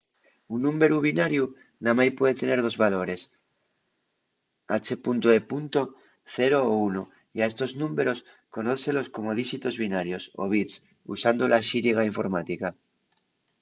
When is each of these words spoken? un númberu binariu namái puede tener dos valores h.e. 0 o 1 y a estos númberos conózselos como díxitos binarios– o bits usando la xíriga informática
un 0.53 0.59
númberu 0.65 0.97
binariu 1.07 1.45
namái 1.85 2.09
puede 2.17 2.39
tener 2.41 2.59
dos 2.61 2.75
valores 2.83 3.21
h.e. 4.73 4.95
0 6.37 6.61
o 6.73 6.75
1 6.89 7.01
y 7.35 7.37
a 7.41 7.49
estos 7.51 7.71
númberos 7.81 8.19
conózselos 8.55 9.07
como 9.15 9.37
díxitos 9.39 9.75
binarios– 9.83 10.23
o 10.43 10.43
bits 10.53 10.73
usando 11.15 11.43
la 11.51 11.65
xíriga 11.69 12.07
informática 12.11 12.67